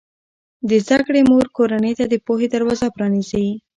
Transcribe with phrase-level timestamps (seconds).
[0.69, 3.47] د زده کړې مور کورنۍ ته د پوهې دروازه پرانیزي.